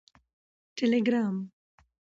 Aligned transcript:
ټیلیګرام 0.75 1.35